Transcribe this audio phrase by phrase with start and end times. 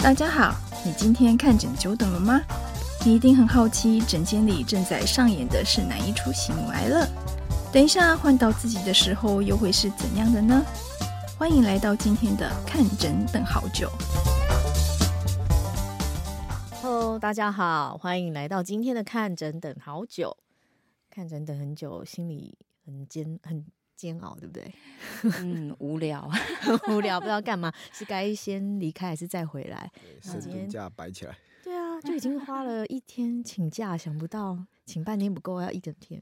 [0.00, 0.54] 大家好，
[0.84, 2.40] 你今天看诊久等了吗？
[3.04, 7.06] 你一定很好奇，诊间里正在上演的是哪一出喜怒哀乐？
[7.72, 10.62] 等一下换到自己的时候，又会是怎样的呢？
[11.38, 13.90] 欢迎来到今天的看诊等好久。
[16.82, 20.36] Hello，大家好，欢迎来到今天的看诊等好久。
[21.10, 23.64] 看诊等很久，心里很煎很
[23.96, 24.72] 煎熬，对不对？
[25.42, 26.30] 嗯，无聊，
[26.88, 29.90] 无聊，不知道干嘛，是该先离开还是再回来？
[29.94, 31.36] 对，生病假摆起来。
[31.64, 36.20] 对啊，就已经花了一天请假，想不到请半天不够，要一整天。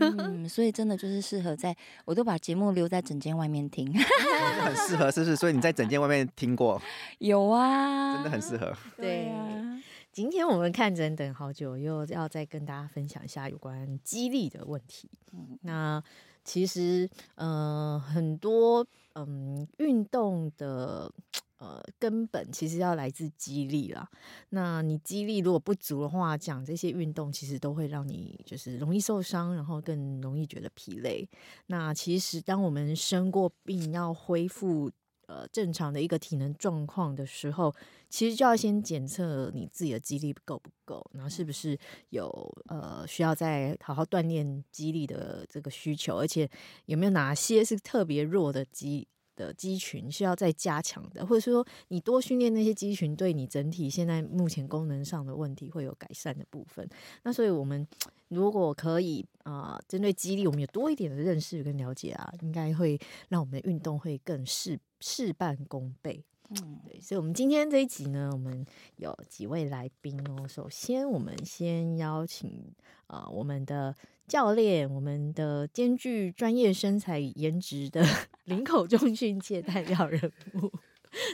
[0.00, 5.36] 嗯， 所以真的就是适合在，我都把节目留在整间外面听，很适合，是不是？
[5.36, 6.82] 所以你在整间外面听过？
[7.18, 8.76] 有啊，真的很适合。
[8.96, 15.08] 对啊，今天我们看诊等好久，又要再跟大家分享一下有关激励的问题。
[15.32, 16.02] 嗯，那
[16.44, 21.12] 其实，嗯，很多嗯运动的。
[21.60, 24.08] 呃，根本其实要来自激励啦。
[24.48, 31.28] 那你激励如果不足的话，讲这些运动其实都会让你就是容易受伤，然后更容易觉得疲累。
[31.66, 34.90] 那其实当我们生过病要恢复
[35.30, 37.72] 呃正常的一个体能状况的时候，
[38.08, 41.78] 其实就要先检测你自己的肌力够不够，然后是不是
[42.08, 42.28] 有
[42.66, 46.50] 呃需要再好好锻炼肌力的这个需求，而且
[46.86, 49.06] 有没有哪些是特别弱的肌。
[49.40, 56.86] 的肌群需要再加强的，或者是说你多训练那些肌群，对你整体现在目前功能上的问题会有改善的部分。
[57.22, 57.86] 那所以我们
[58.28, 66.22] 如果可以啊，呃，针对肌力，我们有多一点的认识跟了解啊，应该会让我们的运动会更事事半功倍。
[66.50, 68.66] 嗯，对，所以，我们今天这一集呢，我们
[68.96, 70.48] 有几位来宾哦。
[70.48, 72.74] 首先，我们先邀请
[73.06, 73.94] 啊，呃，我们的
[74.30, 78.00] 教练，我们的兼具专业身材与颜值的
[78.46, 80.70] 林口中训界代表人物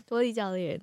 [0.07, 0.81] 托利教练。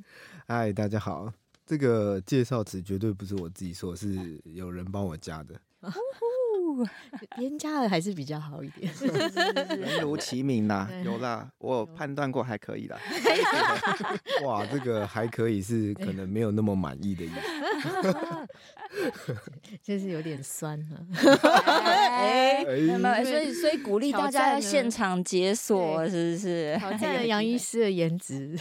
[0.47, 1.34] 嗨，大家好，
[1.66, 5.59] 这个介绍词绝对不是我自己说，是有人帮我加的。
[7.35, 8.91] 添加的还是比较好一点，
[9.79, 12.97] 人如其名呐，有啦，我判断过还可以啦。
[14.44, 18.47] 哇，这个还可以是可能没有那么满意的意思，
[19.84, 20.97] 就是有点酸哈。
[21.85, 26.75] 哎，所以所以鼓励大家要现场解锁，是不是？
[26.79, 28.57] 挑战杨医师的颜值，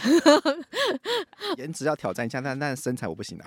[1.57, 3.45] 颜值要挑战一下，但但身材我不行啊。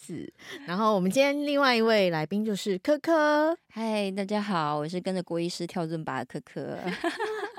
[0.00, 0.32] 是，
[0.66, 2.63] 然后我们今天另外一位来宾就是。
[2.64, 6.78] 是柯柯，嗨，大家好，我是跟着郭医师跳尊巴的柯柯。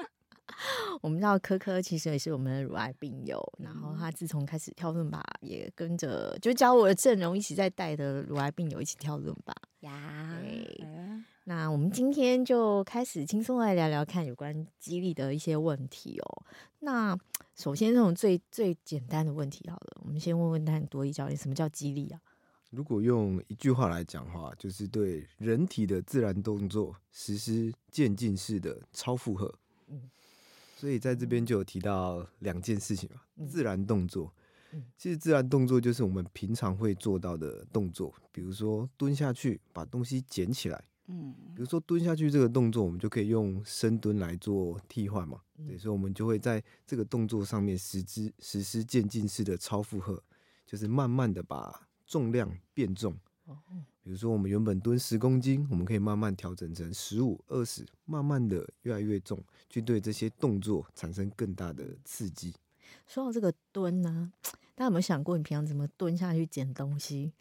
[0.99, 10.41] 我们知道柯柯其实也是我们的乳癌病友，然后他自从开始跳尊巴，也跟着就教我的阵容一起在带的乳癌病友一起跳尊巴呀。
[11.43, 16.43] 那我们今天就开始轻松来聊聊看有关肌力的一些问题哦。
[16.79, 17.15] 那
[17.53, 22.19] 首先这种最最简单的问题好了，我们先问问看多利教练，什么叫肌力啊？
[22.75, 29.53] 如果用一句话来讲的话，就是对人体的自然动作实施渐进式的超负荷。
[30.75, 34.31] 所以在这边就有提到两件事情嘛，自然动作。
[34.97, 40.83] 其实自然动作就是我们平常会做到的动作，比如说蹲下去把东西捡起来。
[41.07, 45.39] 嗯，比如说蹲下去这个动作，我们就可以用深蹲来做替换嘛。
[45.65, 50.21] 对，所以我们就会在这个动作上面实施实施渐进式的超负荷，
[50.65, 51.84] 就是慢慢的把。
[52.05, 53.13] 重量变重，
[54.03, 62.53] 比如说我们原本蹲十公斤，我们可以慢慢调整成十五、二十，慢慢的越来越重，去对这些动作产生更大的刺激。
[63.07, 64.31] 说到这个蹲呢，
[64.75, 67.33] 大家有没有想过，你平常怎么蹲下去捡东西？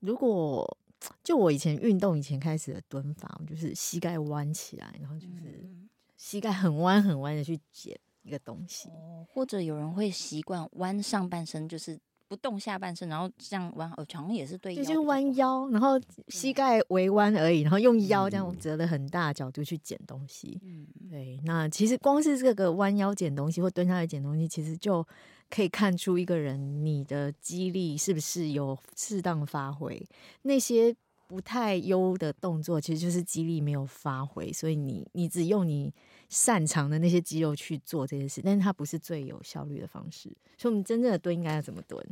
[0.00, 0.78] 如果
[1.22, 5.68] 就我以前运动以前开始的蹲法，就是膝盖弯起来，然后就是
[6.16, 8.88] 膝盖很弯很弯的去捡一个东西，
[9.28, 12.00] 或者有人会习惯弯上半身，就是。
[12.28, 20.60] 不动下半身，然后这样弯，好像也是对，就是弯腰，然后膝盖微弯而已，然后用腰这样折了很大的角度去捡东西。
[20.64, 21.40] 嗯，对。
[21.44, 25.06] 那其实光是这个弯腰捡东西或蹲下来捡东西，其实就
[25.48, 30.04] 可以看出一个人你的肌力是不是有适当发挥。
[30.42, 30.94] 那些
[31.28, 35.92] 不太优的动作，其实就是肌力没有发挥，所以你你只用你
[36.28, 40.28] 擅长的那些肌肉去做这些事，但是它不是最有效率的方式。
[40.56, 42.04] 所以，我们真正的蹲应该要怎么蹲？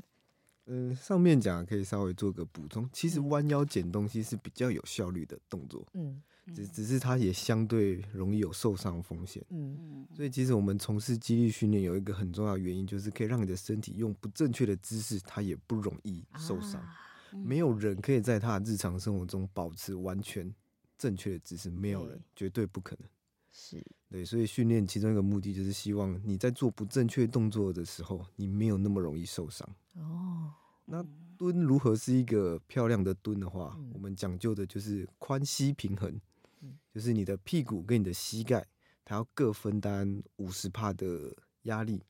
[0.67, 2.89] 嗯，上面讲可以稍微做个补充。
[2.93, 6.23] 其实弯腰捡东西是比较有效率的动作，嗯，
[6.55, 10.07] 只只是它也相对容易有受伤风险，嗯嗯。
[10.15, 16.83] 所以其实我们从事肌力训练有一个很重要的原因，就是可以让你的身体用不正确的姿势，它也不容易受伤。
[17.31, 20.51] 没有人可以在他的日常生活中保持完全
[20.97, 23.09] 正确的姿势，没有人，绝对不可能。
[23.56, 23.81] 是
[24.11, 29.65] 对，所以训练其中一个目的就是希望你在做不正确动作的时候，你没有那么容易受伤。
[29.95, 30.53] 哦，
[30.85, 31.06] 那
[31.39, 36.21] 蹲如何是一个漂亮的蹲的话，嗯、我们讲究的就是髋膝平衡，
[36.62, 38.67] 嗯、就是你的屁股跟你的膝盖，
[39.05, 42.03] 它要各分担五十帕的压力。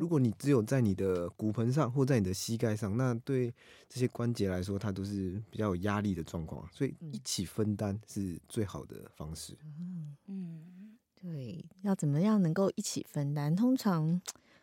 [0.00, 3.54] 如果你只有在你的骨盆上或在你的膝盖上，那对
[3.88, 9.56] 这些关节来说，它都是比较有压力的状况，所以一起分担是最好的方式。
[9.62, 10.79] 嗯嗯，
[11.22, 13.54] 对，要怎么样能够一起分担？
[13.54, 14.20] 通常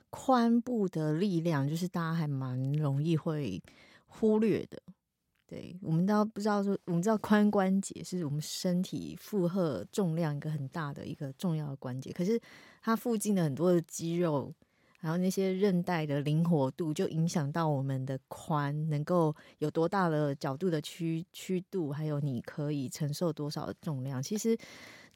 [0.09, 3.61] 髋部的力量就是大家还蛮容易会
[4.07, 4.81] 忽略的。
[5.45, 12.39] 对，我们都不知道说，我们知道髋关节是我们身体负荷重量一个很大的一个重要的关节，可是
[12.81, 14.53] 它附近的很多的肌肉。
[14.99, 24.21] 然后那些韧带的灵活度就影响到我们的髋能够有多大的角度的曲曲度，还有你可以承受多少的重量。
[24.21, 24.57] 其实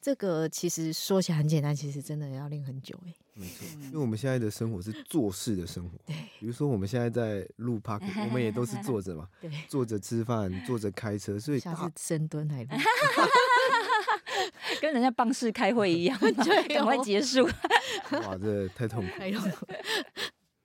[0.01, 3.13] 这个其实说起来很简单，其实真的要练很久哎。
[3.33, 6.15] 没错，因为我们现在的生活是坐式的生活，对。
[6.39, 12.69] 比如说我们现在在录 Podcast，我们也都是坐着嘛，对，坐着吃饭，坐着开车，所以下次深蹲还录。
[14.81, 17.45] 跟人家办事开会一样，对，赶快结束。
[17.45, 19.67] 哇，这太痛苦，太痛苦。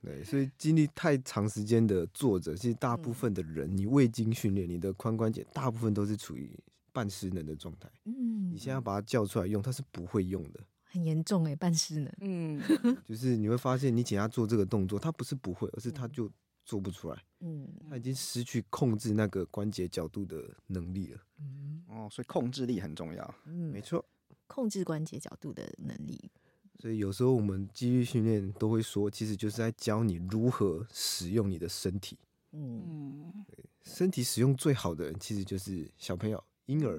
[0.02, 6.50] 对，所以经历太长时间的坐着，其实大部分的人，嗯、你未经训练，你的髋关节大部分都是处于
[6.96, 7.90] 半失能的状态。
[8.04, 12.10] 嗯，你现在要把它叫出来用，它是不会用的，很严重哎，半失能。
[12.20, 12.58] 嗯，
[13.04, 16.32] 就是你会发现，你请他做这个动作，他不是不会，而是他就
[16.64, 17.22] 做不出来。
[17.40, 21.20] 嗯，他已经失去控制那个关节角度的能力了。
[21.38, 23.34] 嗯，哦，所以控制力很重要。
[23.44, 24.02] 嗯，没错。
[24.46, 26.31] 控制关节角度的能力，
[26.78, 32.16] 所以有时候我们肌力训练都会说，其实就是在教你如何使用你的身体。
[32.52, 33.44] 嗯，
[33.82, 36.98] 身体使用最好的人其实就是小朋友、婴儿。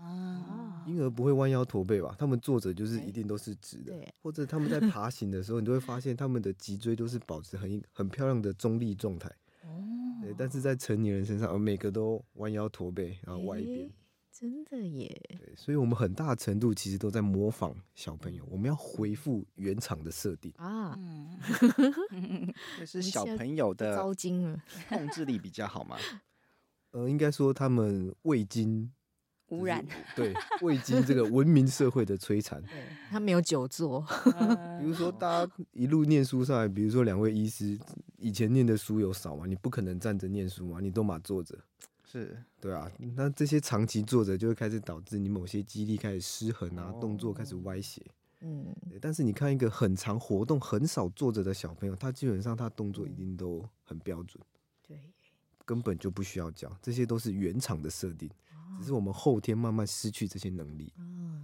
[0.00, 2.14] 啊，婴儿不会弯腰驼背吧？
[2.18, 3.92] 他们坐着就是一定都是直的，
[4.22, 9.28] 或者他们在爬行的时候，你都会发现他们的脊椎都是保持很很漂亮的中立状态。
[9.64, 9.82] 哦，
[10.22, 13.90] 对，但是在成年人身上，每个都弯腰驼背，然后歪一边。
[14.38, 20.94] 真的耶，对，所以我们很大程度其实都在模仿小朋友，我们要回复原厂的设定啊。
[22.12, 22.52] 嗯，
[22.84, 25.96] 是小朋友的糟 精了，控制力比较好嘛？
[26.90, 28.92] 呃，应该说他们未经
[29.50, 29.84] 污染，
[30.14, 32.62] 对，未经这个文明社会的摧残，
[33.10, 34.00] 他没有久坐。
[34.80, 37.78] 比如说，大家一路念书上来，比如说两位医师
[38.18, 39.46] 以前念的书有少吗？
[39.46, 41.56] 你不可能站着念书嘛，你都嘛坐着。
[42.04, 48.00] 是对啊，那这些长期坐着就会开始导致你某些肌力开始失衡啊，哦、动作开始歪斜。
[48.40, 48.66] 嗯，
[49.00, 54.42] 但是你看一个很长活动、很少坐着的小朋友，他基本上他动作一定都很标准。
[54.86, 55.00] 对，
[55.64, 58.30] 根本就不需要教，这些都是原厂的设定，
[58.78, 60.92] 只是我们后天慢慢失去这些能力。
[60.98, 61.42] 嗯，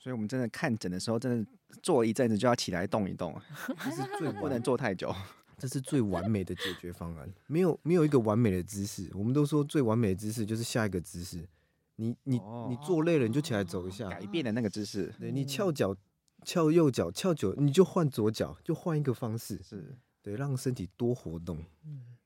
[0.00, 1.50] 所以我们真的看诊的时候，真的
[1.82, 5.14] 坐一阵子就要起来动一动，这是最不能坐太久。
[5.60, 9.10] 这是最完美的解决方案，没有没有一个完美的姿势。
[9.12, 11.48] 我们都说最完美的姿势就是下一个姿势。
[11.96, 15.12] 你你你坐累了你就起来走一下，改变的那个姿势。
[15.18, 15.96] 对，你翘脚
[16.44, 19.60] 翘右脚翘久，你就换左脚，就换一个方式。
[19.60, 21.58] 是对，让身体多活动。
[21.84, 22.16] 嗯，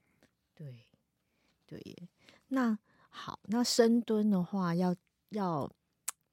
[0.55, 0.81] 对
[1.67, 2.09] 对耶。
[2.49, 2.79] 那
[3.13, 4.95] 好，那深蹲的话要
[5.31, 5.71] 要。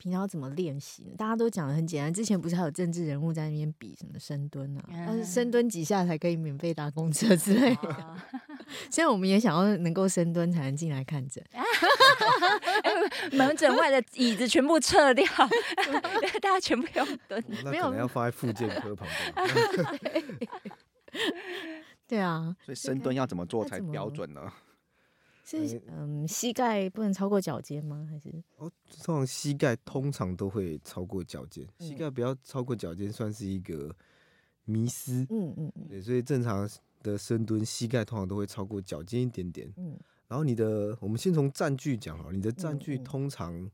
[0.02, 1.14] 平常要怎么练习？
[1.18, 2.14] 大家都讲的很简单。
[2.14, 4.84] 之前不是还有政治人物在那边比什么深蹲啊？
[4.90, 8.16] 但是深蹲几下才可以免费搭公车之类的。
[8.90, 11.44] 现在我们也想要能够深蹲才能进来看诊。
[13.34, 15.26] 门诊外的椅子全部撤掉，
[16.42, 17.44] 大家全部用蹲。
[17.66, 20.24] 那可能要放在复健科旁边。
[22.08, 24.50] 对啊，所以深蹲要怎么做才标准呢？
[25.50, 28.08] 是嗯，膝盖不能超过脚尖吗？
[28.10, 28.72] 还是哦，
[29.04, 33.96] 通常膝盖通常都会超过脚尖，嗯、膝盖不要超过脚尖算是一个
[34.66, 35.26] 迷思。
[35.30, 36.70] 嗯嗯嗯，对，所以正常
[37.02, 39.74] 的深蹲，膝盖通常都会超过脚尖一点点。
[39.78, 43.70] 嗯，然后你的，我们先从站距讲好，你的站距通常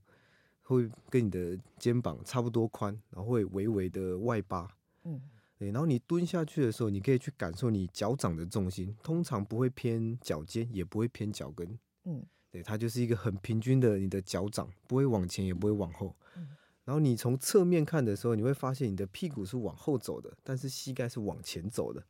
[0.62, 4.68] 会跟你的肩膀差不多宽，然后会微微的外八。
[5.04, 5.20] 嗯。
[5.58, 11.80] 对，然后你蹲下去的时候，你可以去感受你脚掌的重心，通常不会偏脚尖，也不会偏脚跟。
[12.04, 16.14] 嗯，对，它就是一个很平均的，你的脚掌不会往前，也不会往后。
[16.36, 16.50] 嗯，
[16.84, 22.06] 然后你从侧面看的时候，你会发现你的屁股是往后走的，但是膝盖是往前走的，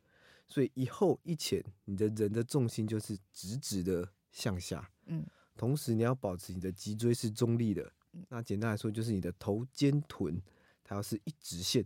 [0.48, 4.90] 所以一后一前，你的人的重心就是直直的向下。
[5.06, 5.24] 嗯，
[5.56, 7.92] 同时你要保持你的脊椎是中立的。
[8.28, 10.42] 那简单来说，就是你的头肩臀，
[10.82, 11.84] 它要是一直线。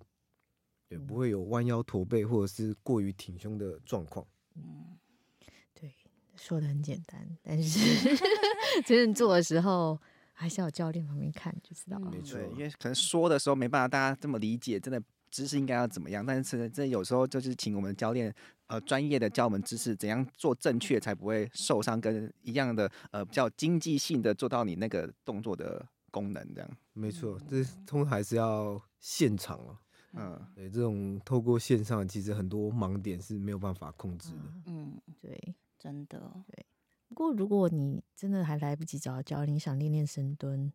[0.90, 4.26] 也不会有弯腰驼背或者是过于挺胸的状况。
[4.56, 4.98] 嗯，
[5.72, 5.94] 对，
[6.36, 7.80] 说的很简单，但是
[8.84, 9.98] 真正做的时候
[10.32, 12.10] 还是要教练旁边看就知道了。
[12.10, 18.34] 嗯没错，因为可能说的时候没办法大家这么理解，真的知识应该要怎么样，但是这有时候就是请我们教练
[18.66, 26.68] 呃专业的教我们知识，怎样做正确才不会受伤，跟一样的呃比较经济性的做到你那个动作的功能这样。
[26.94, 29.80] 没错，这通常还是要现场啊。
[30.12, 34.52] 嗯，对，这种透过线上，其实很多盲点是没有办法控制的。
[34.66, 35.54] 嗯，对。
[35.78, 36.18] 真的。
[36.46, 36.66] 对，
[37.08, 40.70] 不过如果你真的还来不及找到教练，你想练练深蹲，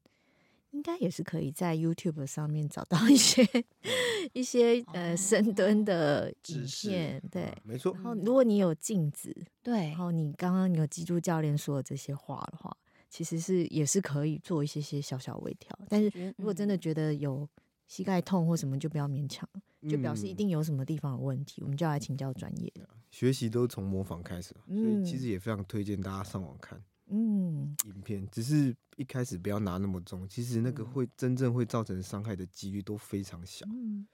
[0.72, 3.48] 应该也是可以在 YouTube 上面找到一些
[4.34, 7.22] 一些呃深蹲的影知识片。
[7.30, 9.90] 对啊，没错然，后如果你有镜子，对。
[9.90, 12.76] 然，后你刚刚有记住教练说的这些话的话，
[13.08, 15.78] 其实是也是可以做一些些小小微调。
[15.88, 17.48] 但是如果真的觉得有
[17.88, 19.48] 膝盖痛或什么，就不要勉强，
[19.88, 22.88] 就表示一嗯定有什么地方有问题，我们就要来请教专业的。
[23.12, 28.28] 学习都从模仿开始，所以其实也非常推荐大家上网看嗯，影片。
[28.32, 33.66] 只是一开始不要拿那么重，其实那个会真正会造成伤害的几率都非常小。
[33.70, 34.08] 嗯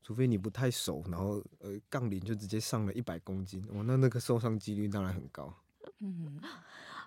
[0.00, 5.54] 除非你不太熟，然后呃杠铃就直接上了一百公斤，哇，那那个受伤几率当然很高。
[5.98, 6.40] 嗯，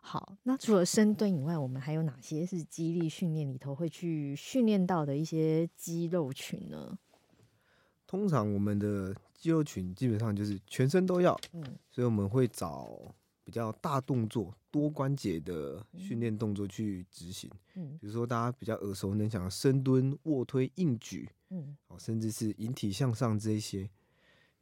[0.03, 6.97] 好，那除了深蹲以外，我们还有哪些是肌力训练里头会去训练到的一些肌肉群呢？
[8.07, 17.49] 通常我们的肌肉群基本上就是全身都要，嗯所以我们会找比较大动作、多关节的训练动作去执行。
[17.75, 23.89] 嗯比如说大家比较耳熟能详的深蹲、卧推、硬举，嗯哦，甚至是引体向上这一些，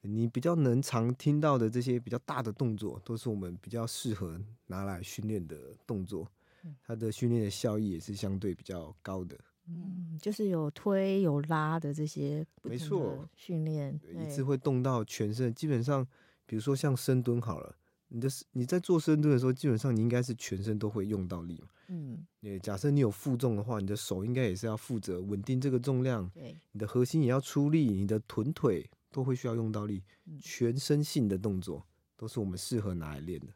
[0.01, 6.31] 你比较能常听到的这些比较大的动作，都是我们比较适合拿来训练的动作
[6.63, 6.75] 嗯。
[6.83, 9.37] 它的训练的效益也是相对比较高的。
[9.67, 16.07] 嗯，就是有推有拉的这些没错训练，一次会动到全身，基本上，
[16.47, 17.75] 比如说像深蹲好了，
[18.07, 21.67] 你的你在做深蹲的时候，基本上你应该是全身都会用到力嘛。
[21.89, 31.85] 嗯对，假设你有负重的话，你的手应该也是要负责稳定这个重量，对，你的核心也要出力，你的臀腿都会需要用到力嗯，全身性的动作
[32.15, 33.47] 都是我们适合拿来练的。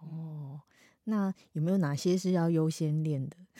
[0.00, 0.60] 哦，
[1.04, 3.36] 那有没有哪些是要优先练的？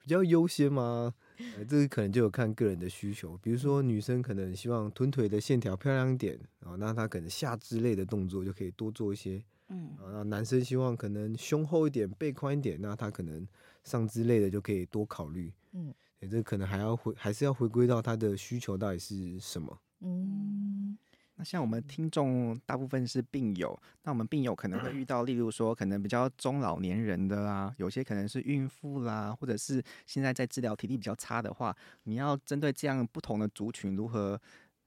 [0.00, 1.14] 比较优先吗？
[1.56, 3.36] 呃，这个可能就有看个人的需求。
[3.38, 9.42] 比如说女生可能希望臀腿的线条漂亮一点，啊，那她可能下肢类的动作就可以多做一些。
[9.68, 13.46] 嗯啊，那男生希望可能胸厚一点、背宽一点，那他可能
[13.84, 15.52] 上肢类的就可以多考虑。
[15.72, 19.78] 嗯欸，这可能还要回，还是要回归到他的需求到底是什么。
[20.00, 20.96] 嗯
[21.34, 31.74] 那像我们听众大部分是病友，那我们病友可能会遇到，例如说可能比较中老年人的啦，有些可能是孕妇啦，或者是现在在治疗体力比较差的话，
[32.04, 34.40] 你要针对这样不同的族群，如何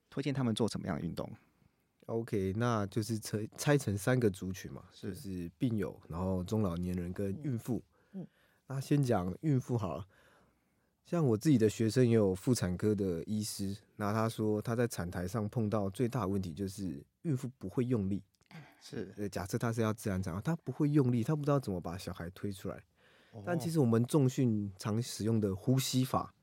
[0.10, 1.30] 推荐他们做什么样的运动
[2.06, 7.84] ？OK，那就是拆拆成三个族群嘛，是就是病友，然后中老年人跟孕妇。
[8.14, 8.26] 嗯
[8.68, 10.08] 那先讲孕妇好了。
[11.06, 18.24] 像我自己的学生也有妇产科的医师，那他说他在产台上碰到最大的问题就是孕妇不会用力。
[18.82, 22.84] 是，呃，假设他是要自然产，他不会用力，他不知道怎么把小孩推出来。
[23.46, 26.34] 但其实实我们重训常使用的呼吸法，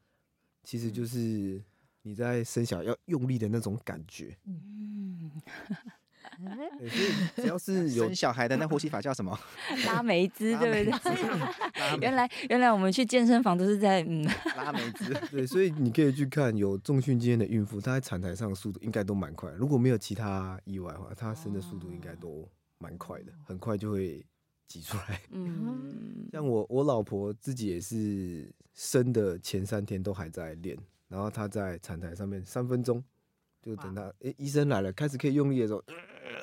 [0.63, 1.63] 其实就是
[2.03, 4.37] 你在生小孩要用力的那种感觉。
[4.45, 5.31] 嗯，
[6.79, 6.91] 所以
[7.43, 9.39] 只要是有小孩的那呼吸法叫什么？
[9.87, 11.99] 拉梅姿，拉对不对？
[12.01, 14.25] 原来原来我们去健身房都是在嗯，
[14.57, 19.51] 拉梅兹， 对，所以你可以去看有重训经验的孕妇，她在产台上的速度应该都蛮快。
[19.53, 22.49] 如果没有其他意外的话，她生的速度应该都
[22.79, 24.25] 蛮快的，很快就会
[24.67, 25.21] 挤出来。
[25.31, 30.77] 嗯，像我我老婆自己也是生的前三天都还在练，
[31.09, 33.03] 然后她在产台上面三分钟，
[33.63, 35.83] 就等她诶、医生来了，开始可以用力的时候，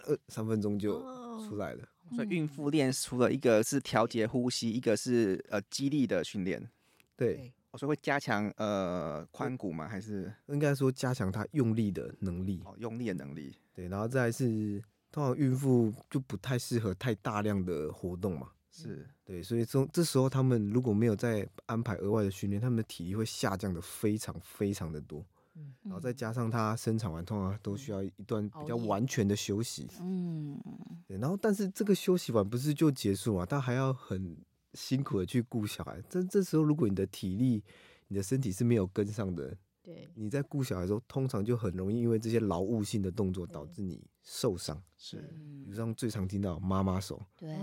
[0.06, 1.00] 呃，三分钟就
[1.48, 1.88] 出来了。
[2.16, 6.68] 所以孕妇练除了一个是调节呼吸，一个是呃肌力的训练，
[7.16, 9.88] 对，哦所以会加强呃髋骨吗？
[9.88, 12.62] 还是应该说加强她用力的能力。
[12.66, 13.56] 哦用力的能力？
[13.74, 18.50] 对，然后再来是通常孕妇就不太适合太大量的活动嘛。
[18.72, 25.24] 是对，所以这这时候他们如果没有再安排额外的训练，他们的体力会下降的非常非常的多。
[25.60, 29.88] 嗯然后再加上他生产完，通常都需要一段比较完全的休息。
[30.00, 30.60] 嗯，
[31.08, 33.46] 对，然后但是这个休息完不是就结束嘛？
[33.46, 34.38] 他还要很
[34.74, 36.02] 辛苦的去顾小孩。
[36.10, 37.64] 这这时候如果你的体力、
[38.08, 44.80] 你的身体是没有跟上的，对，你在顾小孩的时候，通常就很容易因为这些劳务性的动作导致你受伤。
[44.96, 45.18] 是
[45.64, 47.58] 比如像最常听到妈妈手，对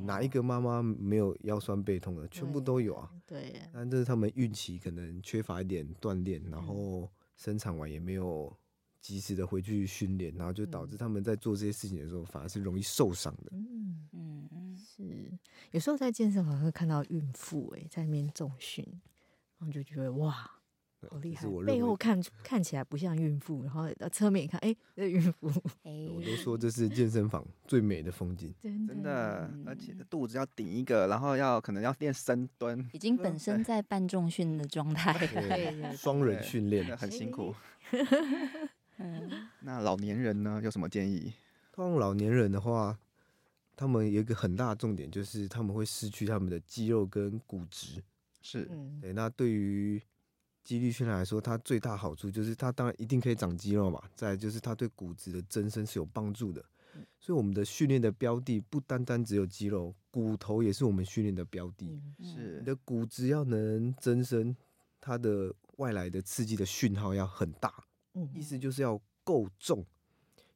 [0.00, 2.26] 哪一个妈妈没有腰酸背痛的？
[2.28, 3.10] 全部都有啊。
[3.26, 8.54] 对，但这是他们孕期可能缺乏一点锻炼，然后生产完也没有
[9.00, 13.52] 及时的回去训练，然后就导致他们在做这些事情的时候，反而是容易受伤的。
[13.52, 15.32] 嗯，嗯嗯，是。
[15.70, 18.84] 有时候在健身房会看到孕妇哎，在那边重训，
[19.56, 20.57] 然后就觉得哇。
[21.08, 21.46] 好厉害！
[21.64, 25.48] 背后看看起来不像孕妇，然后侧面一看，哎、欸，这是孕妇。
[26.14, 35.14] 我都说这是 健身房最美的风景，真的，真的，而且肚子要顶一个，然后要可能要练深蹲，已经本身在半重训的状态，
[35.96, 37.54] 双人训练很辛苦。
[39.60, 40.60] 那老年人呢？
[40.64, 41.32] 有什么建议？
[41.72, 42.98] 通常老年人的话，
[43.76, 48.02] 他们有一个很大的重点，就是他们会失去他们的肌肉跟骨质。
[48.42, 48.68] 是，
[49.00, 49.12] 对。
[49.12, 50.02] 那对于
[50.68, 56.62] 肌力训练来说，它最大好处就是它当然一定可以长肌肉嘛，再来就是它对骨质的增生是有帮助的。
[57.18, 61.98] 所以我们的训练的标的不单单只有肌肉，骨头也是我们训练的标的。
[62.20, 64.54] 是，你的骨质要能增生，
[65.00, 67.72] 它的外来的刺激的讯号要很大，
[68.34, 69.82] 意思就是要够重，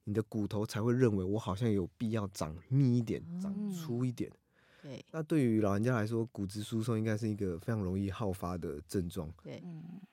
[0.04, 4.30] 你的骨头才会认为我好像有必要长密一点，长粗一点。
[4.82, 9.32] 对，那对于老人家来说，骨质疏松应该是一个非常容易好发的症状。
[9.40, 9.62] 对，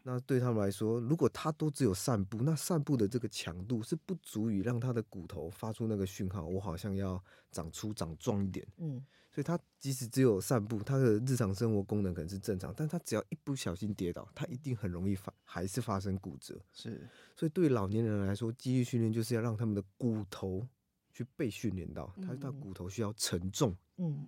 [0.03, 7.19] 那对他们来说，如果他都只有散步，那散步的这个强度是不足以让他的骨头发出那个讯号，我好像要
[7.51, 8.63] 长粗长壮一点。
[8.77, 16.61] 嗯，所以他即使只有散步，他的日常生活功能可能是正常，但他只要一不小心跌倒，他一定很容易发，还是发生骨折。
[16.73, 20.67] 是，所以对老年人来说，肌力训练就是要让他们的骨头
[21.11, 23.75] 去被训练到，他的骨头需要承重。
[23.97, 24.27] 嗯。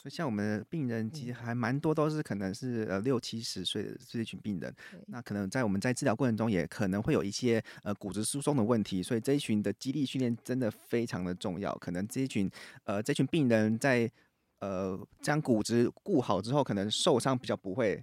[0.00, 4.72] 所以像我们的病人其实还蛮多，都是可能是呃六七十岁的这一群病人。
[5.08, 9.02] 那可能在我们在治疗过程中，也可能会有一些呃骨质疏松的问题。
[9.02, 11.76] 所以这一群的肌力训练真的非常的重要。
[11.78, 12.48] 可能这一群
[12.84, 14.08] 呃这群病人在
[14.60, 18.02] 呃将骨质固好之后，可能受伤比较不会。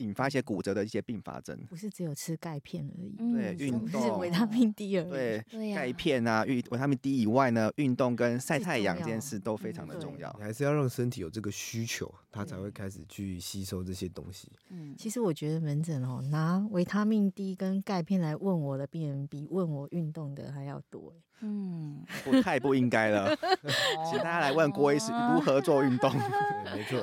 [0.00, 14.48] 引发一些骨折的一些并发症，不是只有吃钙片而已，对，运动是维他命 D 而已，对，钙片啊，维维他命 D 以外呢，运动跟晒太阳这件事都非常的重要，你还是要让身体有这个需求，它才会开始去吸收这些东西。
[14.70, 21.12] 嗯，其实我觉得门诊哦，拿维他命 D 跟钙片来问我的病人，比问我运动的还要多。
[21.42, 23.34] 嗯， 不太不应该了，
[24.08, 26.12] 请大家来问郭医师如何做运动。
[26.74, 27.02] 没错，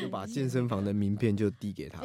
[0.00, 2.00] 就把健身房的名片就递给他。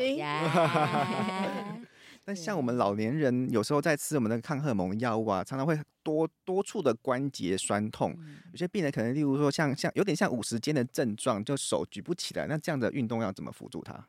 [2.31, 8.17] 那像我们老年人，有时候在吃我们的抗荷尔蒙药物啊，常常会多多处的关节酸痛。
[8.53, 12.47] 有些病人可能，例如说像像有点像五十肩的症状，就手举不起来。
[12.47, 14.07] 那这样的运动要怎么辅助他？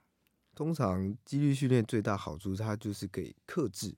[0.54, 3.92] 通常肌力训练最大好处，它就是可以克制。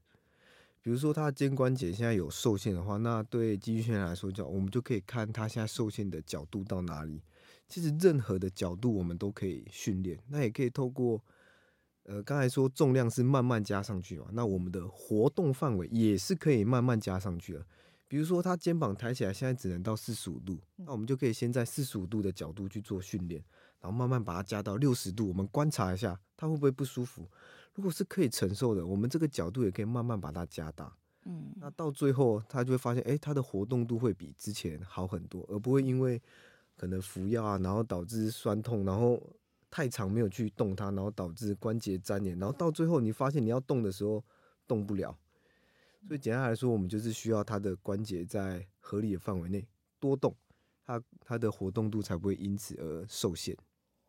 [0.81, 7.21] 比如说他肩关节现在有受限的话，那对肌力训练来说，就我们就可以看他现在受限的角度到哪里。
[7.69, 11.23] 其实任何的角度我们都可以训练，那也可以透过，
[12.05, 17.67] 呃，刚才说重量是慢慢加上去嘛，那我们的活动范围也是可以慢慢加上去的。
[18.07, 23.43] 比如说他肩膀抬起来现在只能到四十五度，那我们就可以先在四十五度的角度去做训练，
[23.81, 27.27] 然后慢慢把它加到六十度，我们观察一下他会不会不舒服。
[27.75, 30.95] 如果是可以承受的，我们这个角度也可以慢慢把它加大。
[31.25, 36.21] 嗯，那到最后他就会发现，哎、欸，他的活动度会比之前好很多，而不会因为
[36.77, 39.21] 可能服药啊，然后导致酸痛，然后
[39.75, 44.25] 太长没有去动它，然后导致关节粘连，然后到最后你发现你要动的时候
[44.69, 45.19] 动不了。
[46.07, 49.67] 所以简单来说，我们就是需要它的关节在合理的范围内
[49.99, 50.33] 多动，
[50.85, 53.57] 它它的活动度才不会因此而受限。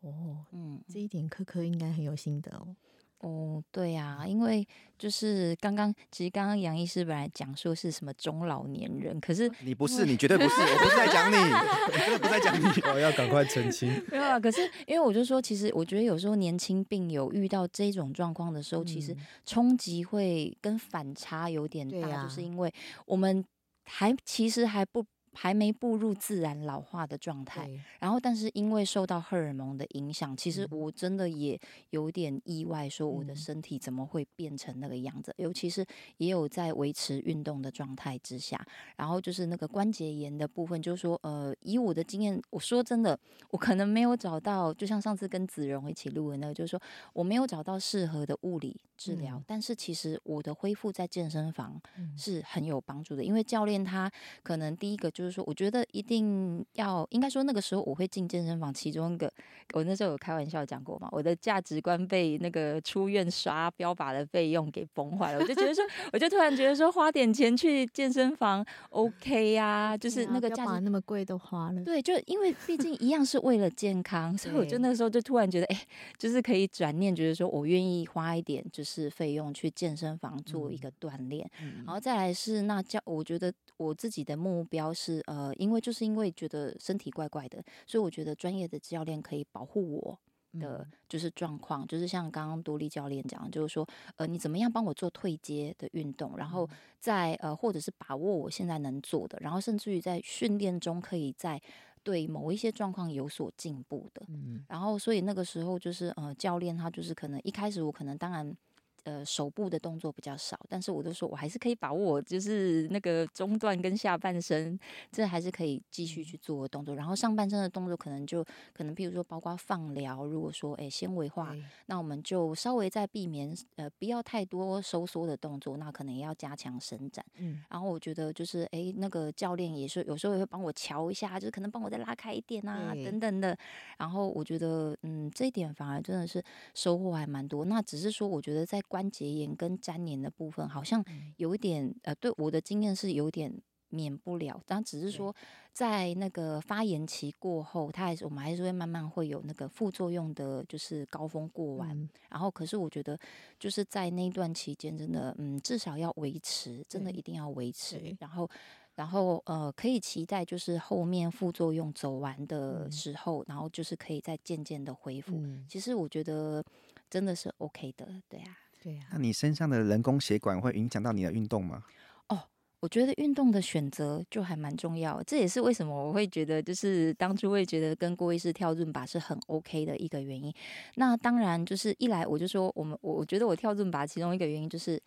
[0.02, 2.76] 哦，嗯，这一点科科应该很有心得哦。
[3.20, 4.66] 哦，对呀、啊，因为
[4.98, 13.90] 就是刚刚，其实刚刚杨医师本来讲说是什么中老年人，可是你不是，你绝对不是，我不是在讲你，我真的不是在讲你， 我要赶快澄清。
[14.12, 22.72] 没有啊，可是因为我就说，其实我觉得有时候年轻病友遇到这种状况的时候，嗯、其实冲击会跟反差有点大，啊、就是因为
[23.06, 23.44] 我们
[23.84, 25.04] 还其实还不。
[25.36, 27.68] 还没步入自然老化的状态，
[28.00, 35.30] 然后但是因为受到荷尔蒙的影响，其实我真的也有点意外，说我的身体怎么会变成那个样子？
[35.38, 35.84] 嗯、尤其是
[36.16, 38.58] 也有在维持运动的状态之下，
[38.96, 43.18] 然后就是那个关节炎的部分，就是说，呃，以我的经验，我说真的，
[43.50, 46.80] 我可能没有找到，就像上次跟子荣一起录的那个，就是说
[47.12, 51.80] 我没有找到适合的物理治疗，嗯、但是其实我的恢复在健身房
[52.16, 54.10] 是很有帮助的，因为教练他
[54.42, 55.36] 可能第一个就是。
[55.36, 59.30] 说，我觉得一定要，应该说那个时候我会进健身房，其中一个
[59.74, 90.18] 我那时候有开玩笑讲过嘛，我的价值观被那个出院刷标靶的费用给崩坏了，我就觉得说，我就突然觉得说，花点钱去健身房 OK 呀、啊，就是那个价值那么贵都花了，对，就因为毕竟一样是为了健康，所以我就那个时候就突然觉得，哎、欸，就是可以转念，觉得说我愿意花一点，就就是费用去健身房做一个锻炼，嗯、然后再来是那教，我觉得我自己的目标是呃，因为就是因为觉得身体怪怪的，所以我觉得专业的教练可以保护我
[90.60, 96.68] 的就是状况，嗯、就是像刚刚多莉教练讲，就是说呃，你怎么样帮我做退阶的运动，然后
[97.00, 101.60] 在呃或者是把握我现在能做的，然后甚至于在训练中可以在。
[102.06, 108.56] 对某一些状况有所进步的，嗯，然后所以那个时候就是呃，教练他就是可能一开始我可能当然。
[109.06, 114.76] 呃，手部的动作比较少，但是我都说我还是可以把握，就是那个中段跟下半身，
[115.12, 116.92] 这还是可以继续去做的动作。
[116.96, 118.42] 然后上半身的动作可能就
[118.74, 121.54] 可能，譬如说包括放疗，如果说哎纤维化，
[121.86, 127.24] 那我们就稍微再避免呃不要太多收缩的动作，那可能也要加强伸展。
[127.36, 133.56] 嗯，然后我觉得就是哎那个教练也是有时候也会帮我瞧一下，就是可能帮我再拉开一点啊等等的。
[133.98, 136.42] 然后我觉得嗯这一点反而真的是
[136.74, 137.64] 收获还蛮多。
[137.66, 138.82] 那只是说我觉得在。
[138.96, 141.04] 关节炎跟粘连的部分，好像
[141.36, 143.52] 有一点呃，对我的经验是有点
[143.90, 145.36] 免不了，但只是说
[145.70, 151.90] 在那个发炎期过后，它还是我们还是会慢慢会有那个副作用的，就是高峰过完。
[151.90, 153.18] 嗯、然后，可是我觉得
[153.58, 158.16] 就是在那段期间，真的嗯，至少要维持，真的一定要维持。
[158.18, 158.48] 然后，
[158.94, 165.36] 然后呃，可以期待就是后面副作用走完的时候，嗯、然后就是可以再渐渐的恢复。
[165.36, 166.64] 嗯、其实我觉得
[167.10, 168.56] 真的是 OK 的，对啊。
[168.86, 171.82] 对啊，那你身上的人工血管会影响到你的运动吗？
[172.28, 172.38] 哦，
[172.78, 180.54] 我觉得运动的选择就还蛮重要，这也是为什么我会觉得，就是当初会觉得跟郭医师跳润拔是很 OK 的一个原因。
[180.94, 185.02] 那当然就是一来我就说，我们我我觉得我跳润拔其中一个原因就是。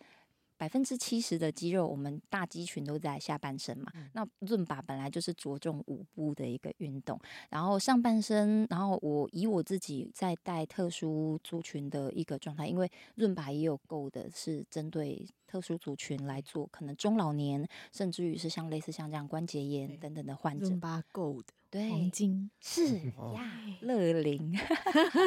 [0.60, 3.90] 百分之七十的肌肉，我们大肌群都在下半身嘛。
[3.94, 7.18] 嗯、那润把本来就是着重五步的一个运动，
[7.48, 20.66] 然后上半身，然后我以我自己在带特殊族群的一个状态，因为润把也有够的是针对特殊族群来做，可能中老年，甚至于是像类似像这样关节炎等等的患者。
[20.66, 21.48] 伦巴够的。
[21.70, 22.96] 对，黄金是
[23.32, 24.52] 呀，乐龄，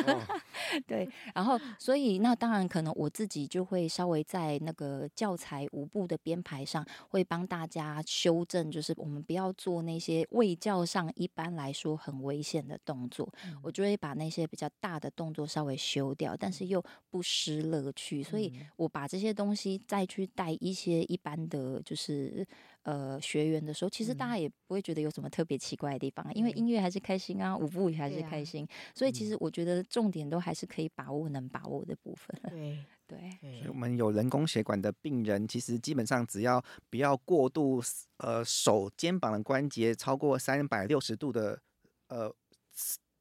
[0.86, 22.46] 对，然后所以那当然可能我自己就会稍微在那个教材舞步的编排上会帮大家修正，就是我们不要做那些卫教上一般来说很危险的动作，嗯、我就会把那些比较大的动作稍微修掉，但是又不失乐趣，所以我把这些东西再去带一些一般的就是。
[22.86, 32.38] 呃，学员的时候，其实大家也不会觉得有什么特别奇怪的地方，嗯、因为音乐还是开心啊，舞步也还是开心，啊、所以其实我觉得重点都还是可以把握能把握的部分。
[32.50, 37.82] 对对，所以我们有人工血管的病人，其实基本上只要不要过度
[38.18, 41.58] 呃手肩膀的关节超过三百六十度的
[42.10, 42.30] 呃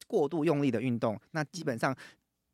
[0.09, 1.97] 过度用力的运动，那基本上。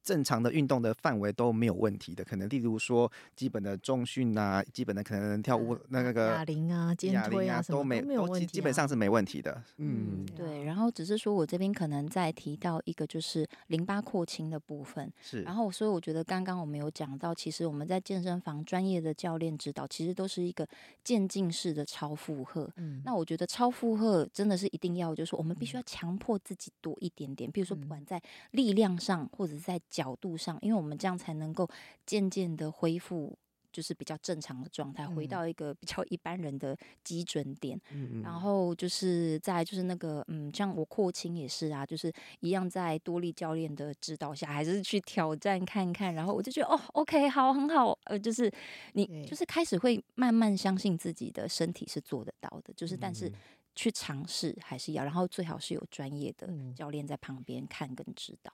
[0.08, 9.62] 正常的运动的范围都没有问题的，可能例如说基本的重训啊，基本的可能跳舞那个哑铃啊、肩推啊，都没都没有问题，基本上是没问题的。
[9.76, 10.64] 嗯，对。
[10.64, 15.12] 然后只是说我这边可能在提到一个就是淋巴扩清的部分。
[15.20, 15.42] 是。
[15.42, 20.66] 然后所以我觉得刚刚我们有讲到，其实我们在健身房专业的教练指导，其实都是一个
[21.04, 22.66] 渐进式的超负荷。
[22.76, 23.02] 嗯。
[23.04, 28.18] 那我觉得超负荷真的是一定要，就是说我们必须要强迫自己多一点点，比如说不管在
[28.52, 29.78] 力量上或者是在。
[29.98, 31.68] 角度上，因为我们这样才能够
[32.06, 33.36] 渐渐的恢复，
[33.72, 37.80] 就是比较正常的状态，回到一个比较一般人的基准点。
[37.90, 46.14] 嗯、然后就是在就是那个嗯，像我扩清也是啊，就是一样在多莉教练的指导下，还是去挑战看看。
[46.14, 47.98] 然后我就觉得哦，OK，好，很好。
[48.04, 48.50] 呃，就是
[48.92, 53.30] 你就是开始会慢慢相信自己的身体是做得到的，就是但是
[53.74, 58.52] 去尝试还是要，然后最好是有专业的教练在旁边看跟指导。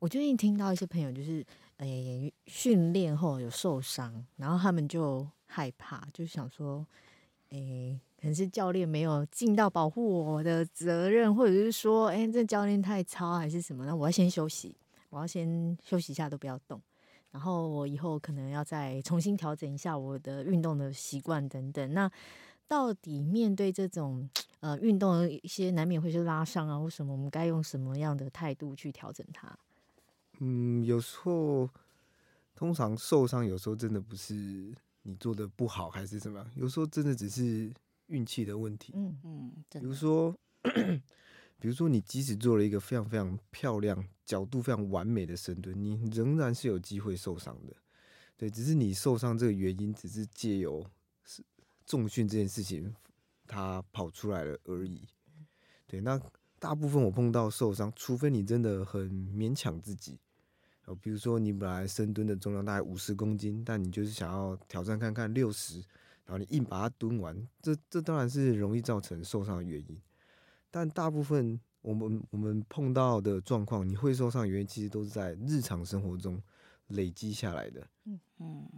[0.00, 1.44] 我最近听到一些朋友，就是
[1.78, 6.86] 诶训练后有受伤，然后他们就害怕，就想说，
[7.48, 13.84] 诶、可能是教练没有尽到保护我的责任，或者是说，诶、这教练太操还是什么？
[13.86, 14.76] 那我要先休息，
[15.10, 16.80] 我要先休息一下，都不要动，
[17.32, 21.92] 然后我以后可能要再重新调整一下我的运动的习惯等等。
[21.92, 22.08] 那
[22.68, 24.30] 到底面对这种
[24.60, 29.58] 呃运动的一些难免会是拉伤啊或什么，我们该用什么样的态度去调整它？
[30.40, 31.68] 嗯，有时候
[32.54, 34.34] 通常受伤，有时候真的不是
[35.02, 37.72] 你做的不好还是什么，有时候真的只是
[38.06, 38.92] 运气的问题。
[38.96, 40.34] 嗯嗯，比如说，
[41.60, 47.74] 比如说你即使做了一个非常非常漂亮、角度非常完美的深蹲，你仍然是有机会受伤的。
[48.36, 50.84] 对，只是你受伤这个原因，只是借由
[51.24, 51.42] 是
[51.84, 52.94] 重训这件事情，
[53.46, 55.08] 它跑出来了而已。
[55.88, 56.20] 对，那
[56.60, 60.18] 大部分我碰到受伤，除非你真的很勉强自己。
[60.96, 65.76] 比如说你本来深蹲的重量大概五十公斤，但你就是想要挑战看看六十，
[66.24, 70.00] 然后你硬把它蹲完，这这当然是容易造成受伤的原因。
[70.70, 76.42] 但大部分我们我们碰到的状况，你会受伤的原因其实都是在日常生活中
[76.88, 77.86] 累积下来的。
[78.04, 78.68] 嗯嗯，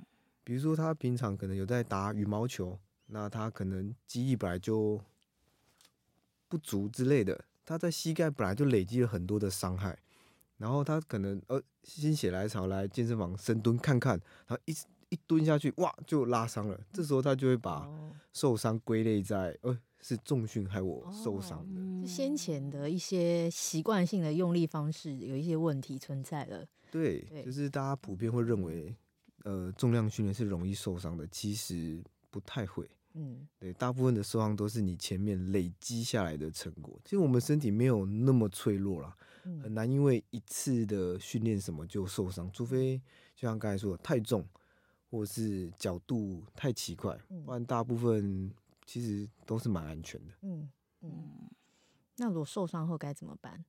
[0.44, 5.00] 比如说他平常可能有在打羽毛球，那他可能肌力本来就
[6.48, 9.98] 不足之类的，他在膝盖本来就累积了很多的伤害。
[10.60, 14.76] 然后他可能呃心血来潮来健身房深蹲看看，然后一
[15.08, 16.78] 一蹲下去哇就拉伤了。
[16.92, 17.88] 这时候他就会把
[18.34, 21.80] 受伤归类在呃是重训害我受伤的。
[21.80, 26.66] 哦，先前的一些习惯性的用力方式有一些问题存在了。
[26.90, 28.94] 对，就是大家普遍会认为
[29.44, 32.86] 呃重量训练是容易受伤的，其实不太会。
[33.14, 37.00] 嗯，对，大部分的受伤都是你前面累积下来的成果。
[37.04, 39.16] 其实我们身体没有那么脆弱啦。
[39.62, 42.98] 很难因为一次的训练什么就受伤，除非
[43.35, 44.46] 就像刚才说的太重，
[45.11, 48.53] 或是角度太奇怪，不然大部分
[48.87, 50.35] 其实都是蛮安全的。
[50.42, 51.50] 嗯嗯，
[52.16, 53.64] 那如果受伤后该怎么办？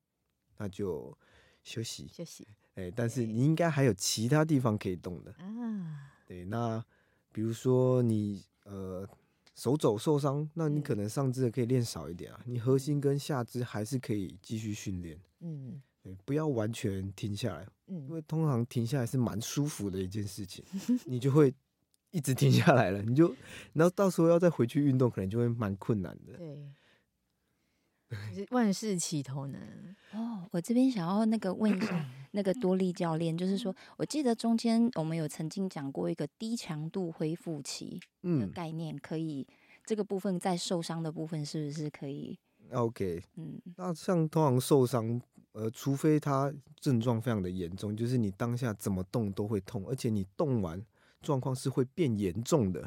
[0.58, 1.18] 那就
[1.64, 2.48] 休息休息。
[2.76, 6.12] 哎，但是你应该还有其他地方可以动的啊。
[6.26, 6.84] 对，那
[7.32, 9.08] 比如说你呃。
[9.62, 12.42] 手肘受伤，那你可能上肢可以练少一点啊。
[12.46, 15.16] 你核心跟下肢还是可以继续训练。
[15.42, 17.68] 嗯，对，不要完全停下来。
[17.86, 20.66] 嗯，因为通常停下来是蛮舒服的一件事情，
[21.06, 21.54] 你就会
[22.10, 23.04] 一直停下来了。
[23.04, 23.36] 你就，
[23.74, 26.40] 然后到时候要再回去运动，可能就会蛮困难的。
[28.10, 29.96] 对，万事起头难。
[30.14, 39.46] 哦，我这边想要那个问一下 那个多利教练，就是说我记得中间我们有曾经讲过一个低强度恢复期的概念，可以
[39.86, 42.38] 这个部分在受伤的部分是不是可以
[42.72, 50.82] ？OK，嗯，那像通常受伤，呃，除非他症状非常的严重，就是你当下怎么动都会痛，而且你动完
[51.22, 52.82] 状况是会变严重的，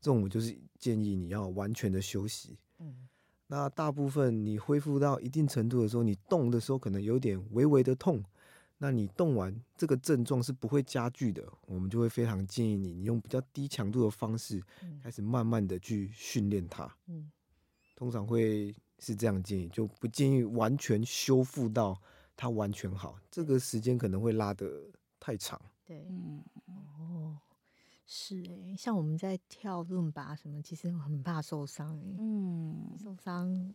[0.00, 2.58] 这种我就是建议你要完全的休息。
[2.78, 3.08] 嗯。
[3.48, 8.22] 那大部分你恢复到一定程度的时候，你动的时候可能有点微微的痛，
[8.82, 14.62] 那你动完这个症状是不会加剧的，我们就会非常建议你，你用比较低强度的方式
[15.02, 16.90] 开始慢慢的去训练它。
[17.06, 17.30] 嗯，
[17.94, 22.00] 通常会是这样建议，就不建议完全修复到
[22.34, 25.60] 它完全好，这个时间可能会拉得太长。
[25.84, 26.42] 对，嗯，
[26.98, 27.38] 哦。
[28.12, 32.16] 是哎、欸，像我们在跳伦巴什么，其实很怕受伤哎、欸。
[32.18, 33.72] 嗯，受伤，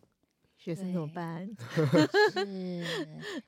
[0.58, 1.48] 学生怎么办？
[2.34, 2.86] 是，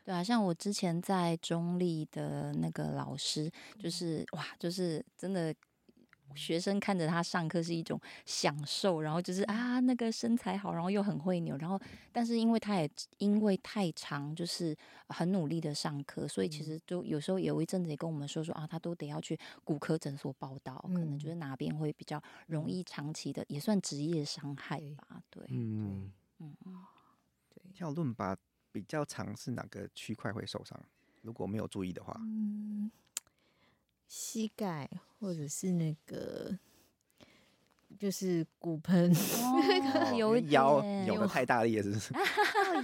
[0.04, 5.54] 对啊，像我之前在中立的那个老师，就是哇，就是真的。
[6.36, 11.80] 学生看着他上课是一种享受，然后就是啊，那个身材好，然后又很会扭，然后
[12.12, 14.76] 但是因为他也因为太长，就是
[15.08, 25.24] 很努力的上课，所以其实就有时候有一阵子也跟我们说说啊，他都得要去骨科诊所报道，可能就是哪边会比较容易长期的，也算职业伤害吧。
[25.32, 26.76] 对，嗯嗯嗯，
[27.78, 28.36] 跳伦巴
[28.72, 30.84] 比较长是哪个区块会受伤？
[31.22, 32.90] 如果没有注意的话，嗯。
[34.08, 36.58] 膝盖，或者是那个。
[38.00, 42.14] 就是骨盆，哦、 有腰扭的太大力了，是不是？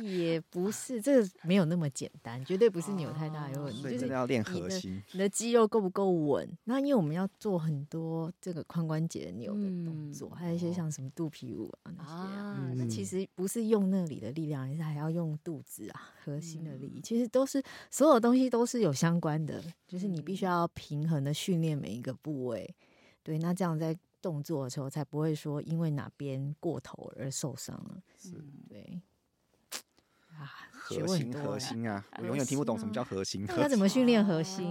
[0.04, 3.82] 也不是，这个没有那么简单，绝对不是扭太大有问题。
[3.82, 6.50] 所以真的要练核心，你的肌肉够不够稳？
[6.64, 22.74] 那因为我们要做很多这个髋关节扭的动作，嗯、还有一些像什么肚皮舞啊那些啊，那、啊、其实不是用那里的力量，你是还要用肚子啊核心的力，嗯、其实都是所有东西都是有相关的，就是你必须要平衡的训练每一个部位。
[23.22, 23.96] 对，那这样在。
[24.24, 28.02] 动作的时候才不会说因为哪边过头而受伤了。
[28.18, 29.02] 是，对。
[30.30, 33.46] 啊，核心核心啊，我永远听不懂什么叫核心。
[33.50, 34.66] 那怎么训练核心？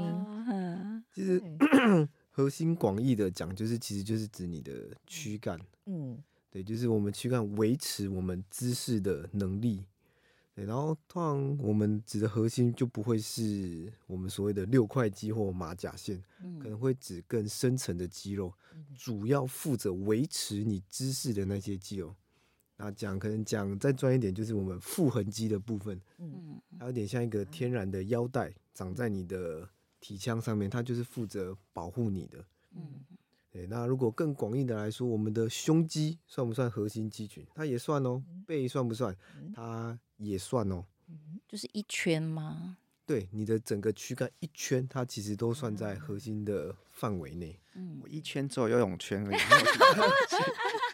[1.12, 1.40] 其实
[2.32, 4.72] 核心广义的讲，就是其实就是指你的
[5.06, 5.60] 躯干。
[5.84, 6.18] 嗯，
[6.50, 9.84] 对，就是我们躯干维持我们姿势的能力。
[10.54, 22.14] 对，然后通常我们指的核心就不会是我们所谓的六块肌或马甲线，嗯、可能会指更深层的肌肉，嗯、主要负责维持你姿势的那些肌肉。
[22.76, 29.66] 那讲可能讲再专业一点，就是我们腹横肌的部分，嗯，还有点像一个天然的腰带长在你的
[30.00, 32.44] 体腔上面，它就是负责保护你的。
[32.74, 33.04] 嗯，
[33.52, 33.66] 对。
[33.68, 37.46] 那如果更广义的来说，我们的胸肌算不算核心肌群？
[37.54, 38.22] 它也算哦。
[38.46, 39.14] 背算不算？
[39.54, 39.98] 它。
[40.18, 40.84] 也算哦，
[41.48, 42.76] 就是一圈吗？
[43.04, 47.58] 对，你的整个躯干一圈，它其实都算在核心的范围内。
[47.74, 49.36] 嗯，我一圈只有游泳圈而已。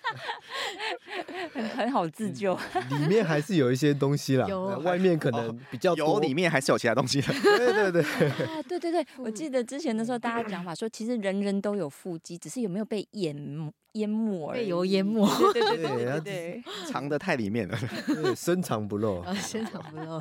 [1.53, 2.55] 很 很好自救。
[2.91, 4.47] 里面还是有一些东西啦，
[4.79, 7.33] 外面可能比较多，里面还是有其他东西的。
[7.43, 8.03] 对对对，
[8.47, 15.27] 啊，对对对，我记得之前的时候，大家讲法说，其实人人都有腹肌，只是有没有被淹淹没，被油淹没。
[15.53, 20.21] 对对对对对，藏的太里面了，对，深藏不露， 深藏不露。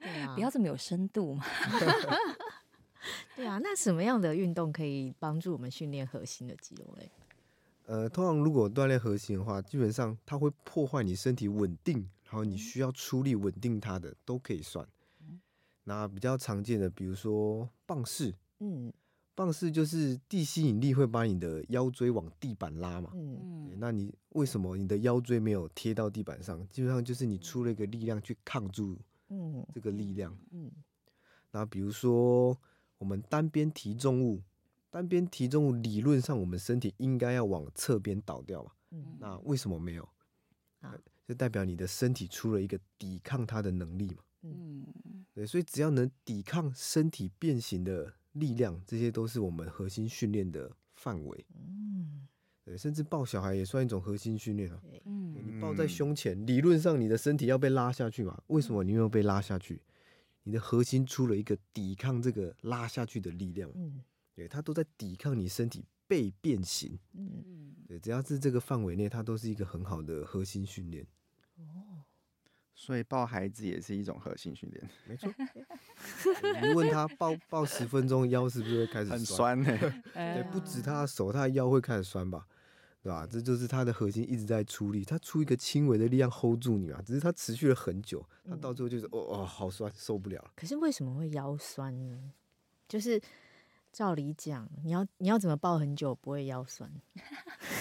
[0.00, 1.44] 对啊，不要这么有深度嘛。
[3.36, 7.10] 对啊，那什么样的运动可以帮助我们训练核心的肌肉嘞？
[7.86, 14.88] 呃，通常如果锻炼核心的话，基本上它会破坏你身体稳定，然后你需要出力稳定它的都可以算。
[15.20, 15.38] 嗯、
[15.84, 18.90] 那比较常见的，比如说棒式，嗯，
[19.34, 26.66] 棒式就是地吸引力会把你的腰椎往地板拉嘛，嗯，那你为什么你的腰椎没有贴到地板上？
[26.68, 28.96] 基本上就是你出了一个力量去抗住，
[29.28, 30.70] 嗯，这个力量，嗯，
[31.50, 32.58] 那比如说
[32.96, 34.40] 我们单边提重物。
[34.94, 38.70] 单边提重物，理论上我们身体应该要往侧边倒掉嘛？
[38.92, 40.08] 嗯，那为什么没有？
[40.82, 44.22] 啊，就代表你的身体出了一个抵抗它的能力嘛。
[44.42, 44.86] 嗯，
[45.32, 51.44] 对，所以只要能抵抗身体变形的力量，这些都是我们核心训练的范围。
[51.56, 52.28] 嗯，
[52.64, 54.80] 对，甚至抱小孩也算一种核心训练啊。
[55.06, 58.40] 嗯，你抱在胸前，理论上你的身体要被拉下去嘛？
[58.46, 59.82] 为什么你没有被拉下去？
[60.44, 63.68] 你的核心出了一个抵抗这个拉下去的力量。
[63.74, 64.00] 嗯。
[64.34, 66.98] 对，它都在抵抗你身体被变形。
[67.12, 71.06] 嗯，对，只要是这个范围内，它都是一个很好的核心训练。
[71.56, 72.02] 哦，
[72.74, 75.32] 所以抱孩子也是一种核心训练，没错。
[76.60, 79.78] 你问他抱抱十分钟，腰是不是会开始很酸呢？
[80.12, 82.44] 对，不止他的手，他的腰会开始酸吧？
[83.00, 83.24] 对吧？
[83.30, 87.00] 这就是他的核心一直在出力，他出一个轻微的力量 hold 住你嘛。
[87.02, 90.50] 只是他持续了很久，他到最后就是哦哦，好酸，受不了了。
[90.56, 92.32] 可是为什么会腰酸呢？
[92.88, 93.22] 就是。
[93.94, 96.90] 照理讲，你要你要怎么抱很久不会腰酸？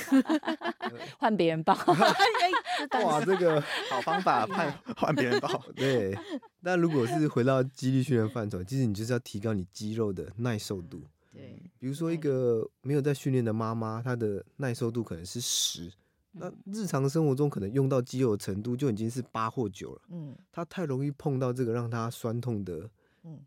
[1.17, 1.73] 换别人抱。
[3.03, 5.49] 哇，这个 好方法，换换别人抱。
[5.75, 6.15] 对，
[6.59, 11.01] 那如果是回到肌力训练范畴，其实你就是要提高你肌肉的耐受度。
[11.31, 15.91] 对，比如说一个没有在训练的妈妈，她的耐受度可能是十，
[16.33, 20.01] 那日常生活中可能用到肌肉的程度就已经是八或九了。
[20.11, 22.87] 嗯，她太容易碰到这个让她酸痛的。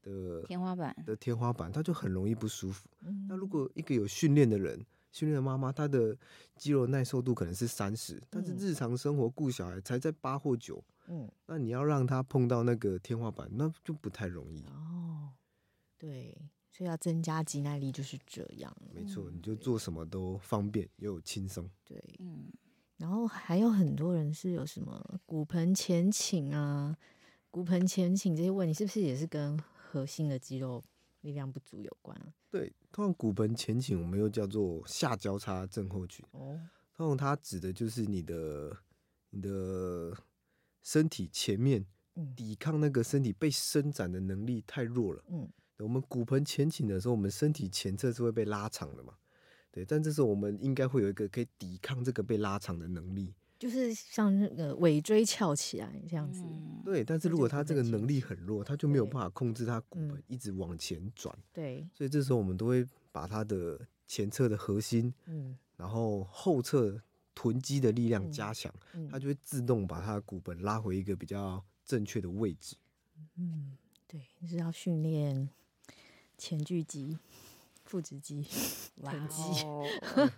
[0.03, 2.89] 的天花板的天花板，它就很容易不舒服。
[3.29, 6.17] 那如果一个有训练的人，训练的妈妈，她的
[6.57, 14.63] 肌肉耐受度可能是三十，但是日常生活顾小孩才在八或九，嗯，那你要让他碰到那个天花板，那就不太容易。
[14.67, 15.31] 哦，
[15.99, 16.37] 对，
[16.71, 18.75] 所以要增加肌耐力就是这样。
[18.93, 21.69] 没错，你就做什么都方便又轻松。
[21.85, 22.53] 对，嗯，
[22.97, 26.97] 然后还有很多人是有什么骨盆前倾啊。
[27.57, 30.85] 骨盆前倾这些问题是不是也是跟核心的肌肉
[31.23, 32.27] 力量不足有关啊？
[32.51, 36.23] 对，通常骨盆前倾我们又叫做下交叉症候群。
[36.33, 36.61] 哦，
[36.95, 38.77] 通常它指的就是你的
[39.31, 40.15] 你的
[40.83, 41.83] 身体前面
[42.37, 45.25] 抵抗那个身体被伸展的能力太弱了。
[45.29, 49.15] 嗯，我们骨盆前倾的时候，我们身体前侧是会被拉长的嘛？
[49.71, 53.33] 对，但这时候我们应该会有一个可以抵抗这个被拉长的能力。
[53.59, 56.45] 就是像那个尾椎翘起来这样子，
[56.85, 57.03] 对。
[57.03, 61.37] 但是如果他这个能力很弱，他就没有办法控制他骨盆一直往前转。
[61.53, 67.01] 对，所以这时候我们都会把他的前侧的核心，嗯，然后后侧
[67.35, 68.73] 臀肌的力量加强，
[69.11, 72.77] 他就会自动把他的骨盆拉回一个比较正确的位置。
[73.37, 75.49] 嗯，对，就是要训练
[76.37, 77.17] 前锯肌。
[77.87, 78.45] 腹直肌、
[79.01, 79.43] 臀肌，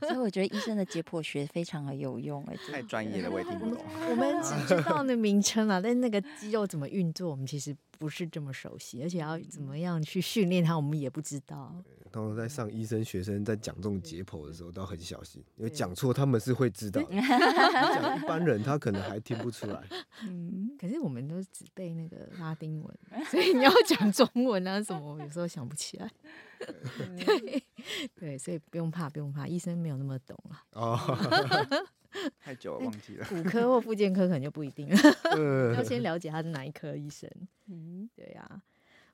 [0.01, 3.83] 所以我觉得医生的解剖学非常的有用哎，太专业了，我也听不懂。
[4.11, 11.75] 我们只知道那名称啊，但那个肌肉怎么运作，我们其实不是这么熟悉，而且要怎么样去训练它，我们也不知道。
[12.11, 19.83] 当时在上医生学生在讲这种解剖的时候，都要很小心，因为讲错他们是会知道的， 讲一般人他可能还听不出来。
[20.25, 26.11] 嗯，可是我们都只背那个拉丁文，所以你要讲中文啊什么，我有时候想不起来。
[27.25, 27.63] 对
[28.15, 30.65] 对，所以不用怕，不用怕，医生没有那么懂啊。
[30.73, 30.99] 哦，
[32.41, 33.27] 太久了忘记了。
[33.27, 37.31] 骨科或复健科可能就不一定了，要先了解他是哪一科医生。
[37.67, 38.63] 嗯，对呀。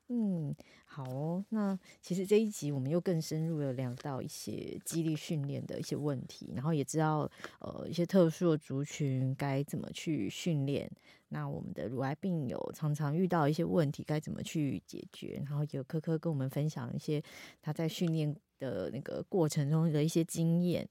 [0.07, 0.55] 嗯，
[0.85, 1.43] 好哦。
[1.49, 7.29] 那其实这一集我们又更深入的聊到一些肌力训练的一些问题，然后也知道
[7.59, 10.89] 呃一些特殊的族群该怎么去训练。
[11.35, 15.43] 那我们的乳癌病友常常遇到一些问题，该怎么去解决？
[15.45, 17.21] 然后有科科跟我们分享一些
[17.61, 20.87] 他在训练的那个过程中的一些经验。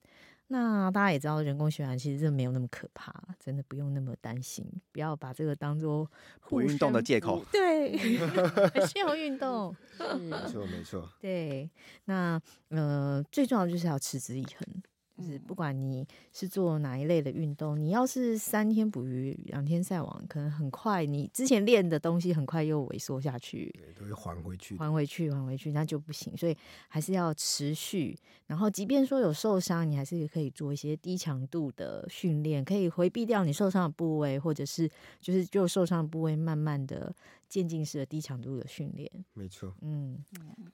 [0.48, 6.06] 那大家也知道，人工血管其实真的没有那么可怕，真的不用那么担心，不要把这个当做
[6.46, 7.42] 不运动的借口。
[7.50, 7.96] 对，
[8.68, 9.74] 还是要运动。
[9.98, 11.08] 没错，没错。
[11.18, 11.70] 对，
[12.04, 12.38] 那
[12.68, 14.82] 呃，最重要的就是要持之以恒，
[15.16, 26.36] 就是不管你是做哪一类的运动，你要是三天捕鱼两天晒网，可能很快你之前练的东西很快又萎缩下去，对，都会还回去，还回去，还回去，那就不行。
[26.36, 26.56] 所以
[26.88, 28.18] 还是要持续。
[28.46, 34.90] 然后，即便说有受伤，你还是可以做一些低强度的训练，可以回避掉你受伤的部位，或者是
[35.20, 37.14] 就是就受伤的部位，慢慢的
[37.54, 39.08] 渐进式的低强度的训练。
[39.32, 40.18] 没错，嗯，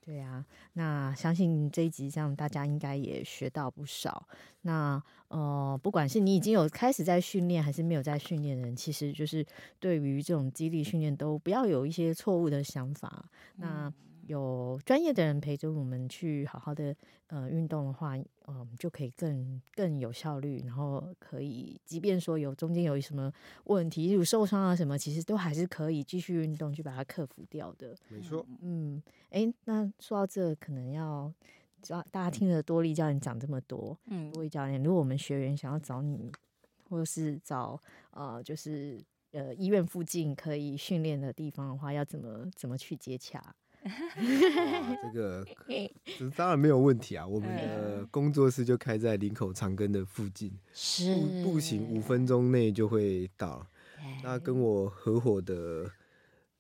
[0.01, 0.43] 对啊。
[0.73, 4.27] 那相信这一集这样，大家应该也学到不少。
[4.63, 9.45] 那呃，不管是你已经有开始在训练，还是没有在训练的人，其实就是
[9.79, 13.29] 对于这种激励训练，都不要有一些错误的想法。
[13.57, 13.93] 那
[14.31, 16.95] 有专业的人陪着我们去好好的
[17.27, 18.17] 呃运动的话，
[18.47, 23.33] 嗯，就可以更更有效率，然后可以，即便说有中间有什么
[23.65, 27.97] 问题，例如受伤啊什么，其实都还是可以继续运动去把它克服掉的。
[28.09, 31.33] 没错，嗯，哎、欸，那说到这，可能要
[31.83, 36.31] 教大家听了多莉教练讲这么多，嗯，多莉教练，如果我们学员想要找你，
[36.89, 37.77] 或者是找
[38.13, 39.03] 呃，就是
[39.33, 43.43] 呃医院附近可以训练的地方的话，要怎么怎么去接洽？
[43.85, 45.47] 这个
[46.19, 47.27] 这当然没有问题啊！
[47.27, 53.67] 我们的工作室就开在林口长庚的附近，是步步行五分钟内就会到。
[54.23, 55.91] 那跟我合伙的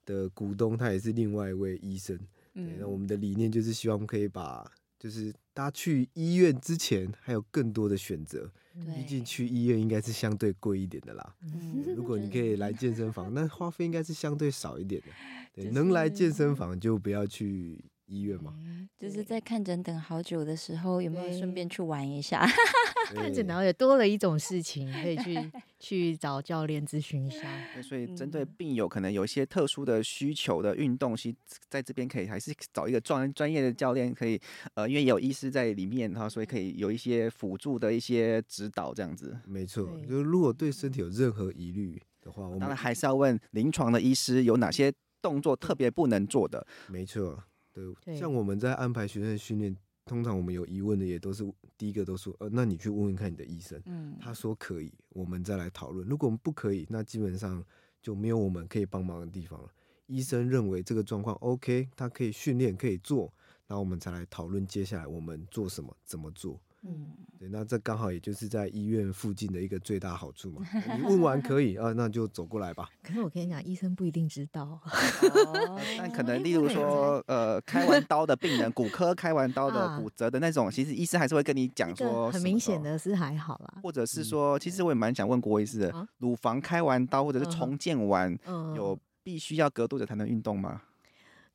[0.04, 2.18] 的股东，他也是另外一位医生。
[2.52, 4.70] 那我们的理念就是希望可以把，
[5.00, 8.48] 就是大家去医院之前还有更多的选择。
[8.94, 11.34] 毕竟去医院应该是相对贵一点的啦。
[11.42, 15.08] 嗯如果你可以来健身房， 那花费应该是相对少一点的。
[15.52, 18.54] 对，能来健身房就不要去医院嘛。
[18.98, 22.46] 就是在看诊等好久的时候，有没有顺便去玩一下？
[23.14, 27.40] 看诊然后也多了一种事情可以去去找教练咨询一下。
[27.72, 31.36] 对，所以针对病友可能有一些特殊的需求的运动，其实
[31.68, 34.38] 在这边可以还是找一个专专业的教练，可以
[34.74, 39.36] 呃，因为有医师在里面哈，所以可以有一些辅助的一些指导这样子。
[39.46, 44.92] 没错，就是如果对身体有任何疑虑的话，我们当然还是要问临床的医师有哪些。
[45.22, 51.44] 动作特别不能做的，没错，对，像我们在安排学生训练，通常我们有疑问的也都是
[51.78, 56.06] 第一个都说，呃，那你去问问看你的医生，嗯，他说可以，我们再来讨论。
[56.08, 57.64] 如果我们不可以，那基本上
[58.02, 59.68] 就没有我们可以帮忙的地方了。
[60.06, 63.32] 医生认为这个状况 OK，他可以训练可以做，
[63.68, 66.60] 那我们才来讨论接下来我们做什么，怎么做。
[66.82, 67.08] 嗯，
[67.38, 70.66] 对，那这刚好也就是在医院附近的一个最大好处嘛。
[70.96, 72.88] 你问完可以啊，那就走过来吧。
[73.02, 74.62] 可是我跟你讲，医生不一定知道。
[74.64, 83.74] 哦，但可能例如说，呃，开完刀的病人，骨科开完刀的骨折的那种，其实医生还是会跟你讲说，很明显的是还好啦。
[83.82, 88.34] 或者是说，其实我也蛮想问郭医师的，乳房开完刀或者是重建完，
[88.74, 90.80] 有必须要隔多久才能运动吗？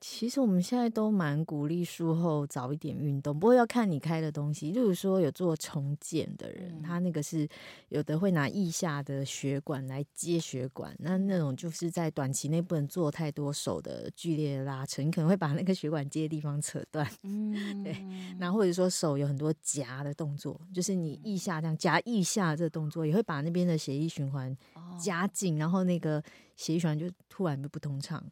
[0.08, 4.70] 其实我们现在都蛮鼓励术后早一点运动，不过要看你开的东西。
[4.70, 7.47] 例如说有做重建的人，他那个是
[7.89, 17.10] 有的会拿腋下的血管来接血管，那那种就是在短期内不能做太多手的剧烈的拉扯，你可能会把那个血管接的地方扯断。
[17.24, 18.06] 嗯，对。
[18.38, 24.56] 那或者说手有很多夹的动作，就是你腋下这样夹腋下这个动作，也会把那边的血液循环
[24.99, 26.24] 夹紧，然后那个
[26.56, 28.24] 血液循环就突然就不通畅。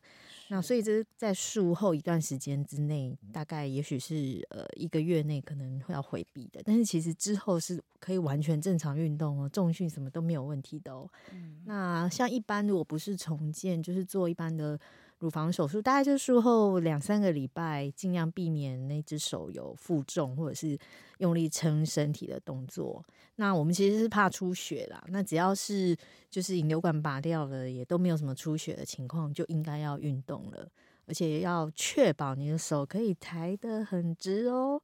[0.53, 11.09] 那所以这是在术后一段时间之内，大概也许是呃一个月内可能会要回避的，但是其实之后是可以完全正常运动哦，重训什么都没有问题的哦。
[11.31, 14.79] 嗯、那像一般如果不是重建，就是做一般的。
[15.23, 20.77] 乳房手术大概就术后两三个礼拜，尽量避免那只手有负重或者是
[21.19, 23.01] 用力撑身体的动作。
[23.37, 25.01] 那我们其实是怕出血啦。
[25.07, 25.95] 那只要是
[26.29, 30.67] 就是引流管拔掉了，也都没有什么出血的情况，就应该要运动了。
[31.05, 34.81] 而且要确保你的手可以抬得很直哦，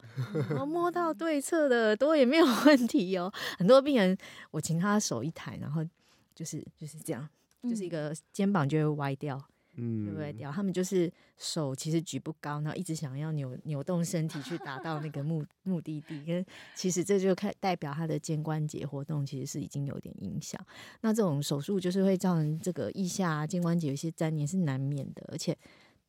[0.49, 3.29] 然后摸到对侧的耳朵也没有问题哦。
[3.57, 4.17] 很多病人
[4.51, 5.85] 我请他手一抬，然后
[6.33, 7.27] 就是就是这样，
[7.63, 9.37] 就是一个肩膀就会歪掉。
[9.75, 10.35] 嗯，对不对？
[10.39, 16.45] 然后他们就是手其实举不高，然后一直想要扭扭动身体去达到那个目目的地，跟
[16.75, 20.59] 其实这就看代表他的肩关节活动其实是已经有点影响。
[21.01, 25.57] 那这种手术就是会造成这个腋下肩关节有一些粘连是难免的，而且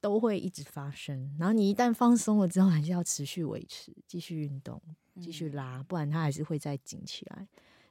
[0.01, 1.37] 都会一直发生。
[1.39, 4.83] 然后你一旦放松了之后，还是要持续维持，继续运动，
[5.21, 7.47] 继续拉，不然它还是会再紧起来。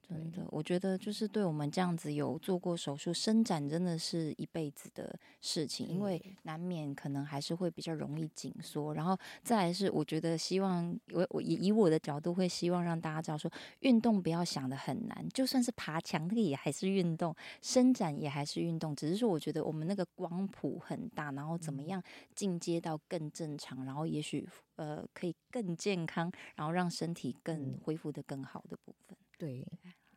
[0.09, 8.91] 真的，我觉得就是对我们这样子有做过手术，伸展真的是一辈子的事情，因为难免可能还是会比较容易紧缩。
[8.95, 13.51] 然后再来是，我觉得希望我我以以我的角度会希望让大家知道说，
[13.81, 22.01] 运动不要想的很难，就算是爬墙，那个也还是运动，伸展也还是运动，只是说我觉得我们那个光谱很大，然后怎么样
[22.33, 29.15] 进阶到更正常，然后也许呃可以更健康，然后让身体更恢复的更好的部分。
[29.39, 29.65] 对，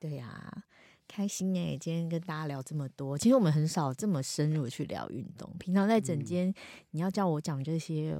[0.01, 0.65] 对呀、啊，
[1.07, 1.79] 开心哎！
[1.81, 5.49] 今天跟大家聊这么多，其实我们很少这么深入去聊运动。
[5.59, 6.55] 平常在整间，嗯、
[6.91, 8.19] 你要叫我讲这些。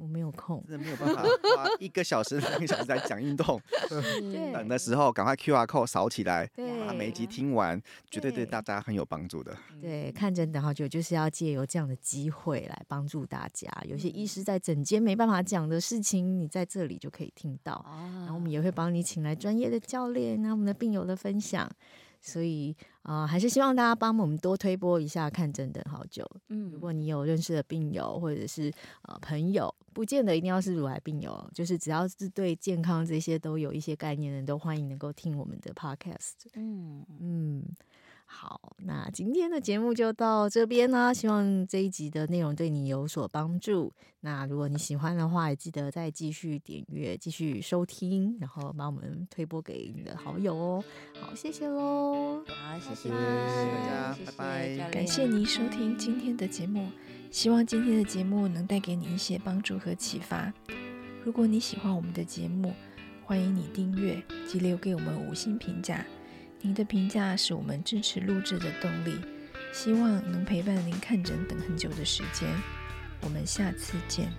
[0.00, 1.22] 我没有空，真的没有办法
[1.56, 3.60] 花一个小时、两个小时在讲运动。
[4.52, 6.48] 等的时候赶快 QR code 扫起来，
[6.86, 7.80] 把每一集听完，
[8.10, 9.54] 绝对对大家很有帮助的。
[9.80, 13.70] 对，看诊等好久，就是要借由这样的机会来帮助大家。
[13.86, 17.84] 有些医师在诊间没办法讲的事情，你在这里就可以听到。
[17.86, 21.70] 然后我们也会帮你请来专业的教练，那我们的病友的分享。
[22.20, 26.24] 所以啊、呃，还是希望大家帮我们多推播一下，看真等好久。
[26.48, 36.34] 嗯，如果你有认识的病友或者是呃朋友，不见得一定要是乳癌病友，就是只要是对健康这些都有一些概念的人，都欢迎能够听我们的 podcast。
[36.54, 37.64] 嗯嗯。
[38.32, 41.12] 好，那今天的节目就到这边啦。
[41.12, 43.92] 希望这一集的内容对你有所帮助。
[44.20, 50.84] 那如果你喜欢的话，也记得再继续点阅、继续收听，然后帮我们推播给你的好友哦。
[51.20, 52.40] 好，谢谢喽。
[52.46, 54.32] 好，谢谢，谢谢大家，拜
[54.78, 54.90] 拜。
[54.90, 56.88] 感谢您收听今天的节目，
[57.32, 60.52] 希望今天的节目能带给你一些帮助和启发。
[61.24, 62.72] 如果你喜欢我们的节目，
[63.24, 66.06] 欢迎你订阅及留给我们五星评价。
[66.62, 69.18] 您的评价是我们支持录制的动力，
[69.72, 72.48] 希望能陪伴您看诊等很久的时间。
[73.22, 74.30] 我们下次见。